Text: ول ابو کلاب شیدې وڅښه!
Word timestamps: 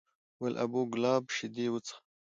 ول 0.41 0.53
ابو 0.63 0.81
کلاب 0.93 1.23
شیدې 1.35 1.65
وڅښه! 1.71 1.95